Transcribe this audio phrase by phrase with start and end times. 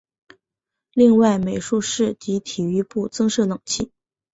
[0.93, 3.91] 另外美术室及体育部增设冷气。